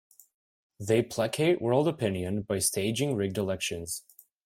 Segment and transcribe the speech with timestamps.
[0.79, 4.01] They placate world opinion by staging rigged elections.